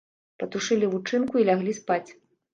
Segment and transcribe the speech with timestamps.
[0.43, 2.09] Патушылі лучынку і ляглі спаць.